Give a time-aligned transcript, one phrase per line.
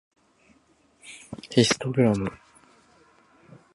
[1.51, 2.31] ヒストグラム